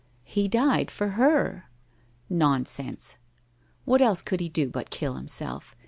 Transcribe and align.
''He 0.35 0.47
died 0.47 0.89
for 0.89 1.09
her.' 1.09 1.69
'Nonsense! 2.27 3.17
What 3.85 4.01
else 4.01 4.23
could 4.23 4.39
he 4.39 4.49
do 4.49 4.67
but 4.71 4.89
kill 4.89 5.13
himself? 5.13 5.75